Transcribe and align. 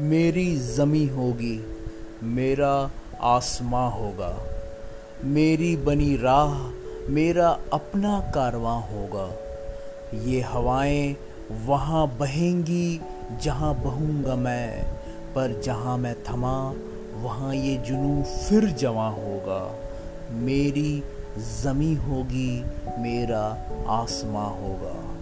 मेरी 0.00 0.56
ज़मी 0.56 1.06
होगी, 1.06 1.64
मेरा 2.22 2.90
आसमां 3.22 3.92
होगा। 3.92 4.46
मेरी 5.24 5.76
बनी 5.76 6.16
राह, 6.16 6.70
मेरा 7.12 7.58
अपना 7.72 8.20
कारवां 8.20 8.82
होगा। 8.82 9.34
ये 10.18 10.40
हवाएँ 10.40 11.16
वहाँ 11.66 12.16
बहेंगी, 12.18 13.00
जहाँ 13.42 13.74
बहूँगा 13.74 14.36
मैं, 14.36 14.84
पर 15.34 15.60
जहाँ 15.60 15.98
मैं 15.98 16.14
थमा, 16.14 16.74
वहाँ 17.22 17.54
ये 17.54 17.76
जुनू 17.76 18.22
फिर 18.22 18.64
जवां 18.66 19.12
होगा। 19.12 19.78
मेरी 20.30 21.02
ज़मी 21.38 21.94
होगी, 21.94 22.64
मेरा 22.98 23.66
आसमां 23.88 24.50
होगा। 24.50 25.15